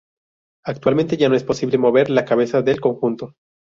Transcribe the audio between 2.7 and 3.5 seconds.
conjunto.